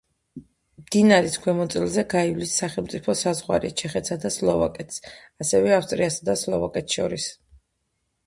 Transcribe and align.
მდინარის 0.83 1.35
ქვემოწელზე 1.41 2.03
გაივლის 2.13 2.53
სახელმწიფო 2.61 3.13
საზღვარი 3.19 3.71
ჩეხეთსა 3.81 4.17
და 4.23 4.31
სლოვაკეთს, 4.37 4.97
ასევე 5.45 5.75
ავსტრიასა 5.77 6.29
და 6.31 6.37
სლოვაკეთს 6.45 6.99
შორის. 7.01 7.29